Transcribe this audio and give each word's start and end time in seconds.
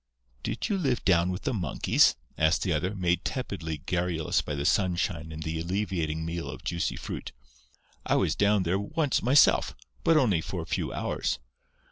"Did 0.41 0.67
you 0.67 0.79
live 0.79 1.05
down 1.05 1.29
with 1.31 1.43
the 1.43 1.53
monkeys?" 1.53 2.15
asked 2.35 2.63
the 2.63 2.73
other, 2.73 2.95
made 2.95 3.23
tepidly 3.23 3.77
garrulous 3.85 4.41
by 4.41 4.55
the 4.55 4.65
sunshine 4.65 5.31
and 5.31 5.43
the 5.43 5.59
alleviating 5.59 6.25
meal 6.25 6.49
of 6.49 6.63
juicy 6.63 6.95
fruit. 6.95 7.31
"I 8.03 8.15
was 8.15 8.33
down 8.35 8.63
there, 8.63 8.79
once 8.79 9.21
myself. 9.21 9.75
But 10.03 10.17
only 10.17 10.41
for 10.41 10.63
a 10.63 10.65
few 10.65 10.91
hours. 10.91 11.37